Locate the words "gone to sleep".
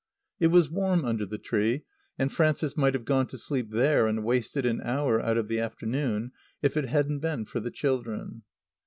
3.05-3.69